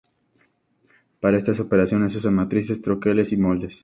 [1.19, 3.79] Para estas operaciones se usan matrices, troqueles y moldes.